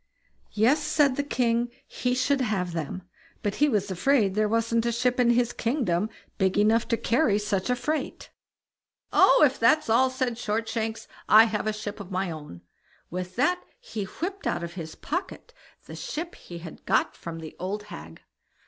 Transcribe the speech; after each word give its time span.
Yes! 0.53 0.97
the 0.97 1.21
king 1.23 1.67
said 1.69 1.73
he 1.87 2.15
should 2.15 2.41
have 2.41 2.73
them, 2.73 3.03
but 3.43 3.57
he 3.61 3.69
was 3.69 3.91
afraid 3.91 4.33
there 4.33 4.49
wasn't 4.49 4.87
a 4.87 4.91
ship 4.91 5.19
in 5.19 5.29
his 5.29 5.53
kingdom 5.53 6.09
big 6.39 6.57
enough 6.57 6.87
to 6.87 6.97
carry 6.97 7.37
such 7.37 7.69
a 7.69 7.75
freight. 7.75 8.31
"Oh! 9.13 9.43
if 9.45 9.59
that's 9.59 9.91
all", 9.91 10.09
said 10.09 10.39
Shortshanks, 10.39 11.07
"I 11.29 11.43
have 11.43 11.67
a 11.67 11.71
ship 11.73 11.99
of 11.99 12.09
my 12.09 12.31
own." 12.31 12.61
With 13.11 13.35
that 13.35 13.61
he 13.79 14.05
whipped 14.05 14.47
out 14.47 14.63
of 14.63 14.73
his 14.73 14.95
pocket 14.95 15.53
the 15.85 15.95
ship 15.95 16.33
he 16.33 16.57
had 16.57 16.83
got 16.87 17.15
from 17.15 17.37
the 17.37 17.55
old 17.59 17.83
hag. 17.83 18.23